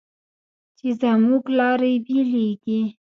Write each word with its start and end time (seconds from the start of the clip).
چې 0.77 0.87
زموږ 1.01 1.43
لارې 1.57 1.93
بېلېږي 2.05 2.81